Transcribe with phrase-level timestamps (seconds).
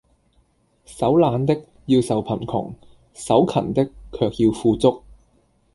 [0.83, 2.73] 手懶的，要受貧窮；
[3.13, 5.03] 手勤的，卻要富足。